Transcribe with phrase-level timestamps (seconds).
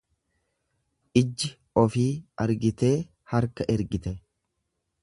[1.21, 1.51] Ijji
[1.83, 2.07] ofii
[2.47, 2.93] argitee
[3.35, 4.17] harka ergite.